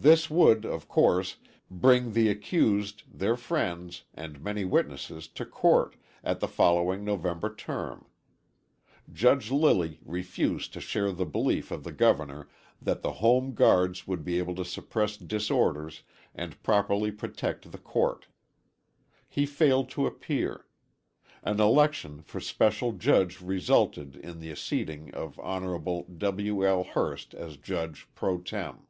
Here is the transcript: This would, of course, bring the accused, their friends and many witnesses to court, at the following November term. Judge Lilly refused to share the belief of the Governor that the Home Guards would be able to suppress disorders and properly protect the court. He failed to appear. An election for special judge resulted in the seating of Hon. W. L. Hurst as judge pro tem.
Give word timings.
This 0.00 0.30
would, 0.30 0.64
of 0.64 0.86
course, 0.86 1.38
bring 1.68 2.12
the 2.12 2.28
accused, 2.28 3.02
their 3.12 3.34
friends 3.36 4.04
and 4.14 4.40
many 4.40 4.64
witnesses 4.64 5.26
to 5.30 5.44
court, 5.44 5.96
at 6.22 6.38
the 6.38 6.46
following 6.46 7.04
November 7.04 7.52
term. 7.52 8.04
Judge 9.12 9.50
Lilly 9.50 9.98
refused 10.04 10.72
to 10.74 10.80
share 10.80 11.10
the 11.10 11.26
belief 11.26 11.72
of 11.72 11.82
the 11.82 11.90
Governor 11.90 12.48
that 12.80 13.02
the 13.02 13.14
Home 13.14 13.54
Guards 13.54 14.06
would 14.06 14.22
be 14.22 14.38
able 14.38 14.54
to 14.54 14.64
suppress 14.64 15.16
disorders 15.16 16.04
and 16.32 16.62
properly 16.62 17.10
protect 17.10 17.72
the 17.72 17.76
court. 17.78 18.28
He 19.28 19.46
failed 19.46 19.90
to 19.90 20.06
appear. 20.06 20.66
An 21.42 21.60
election 21.60 22.22
for 22.22 22.38
special 22.38 22.92
judge 22.92 23.40
resulted 23.40 24.14
in 24.14 24.38
the 24.38 24.54
seating 24.54 25.12
of 25.12 25.40
Hon. 25.40 26.04
W. 26.18 26.64
L. 26.64 26.84
Hurst 26.84 27.34
as 27.34 27.56
judge 27.56 28.06
pro 28.14 28.38
tem. 28.38 28.84